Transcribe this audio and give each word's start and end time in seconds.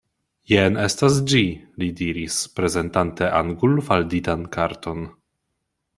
Jen 0.51 0.79
estas 0.85 1.17
ĝi, 1.33 1.41
li 1.83 1.89
diris, 1.99 2.39
prezentante 2.61 3.29
angulfalditan 3.41 4.51
karton. 4.57 5.05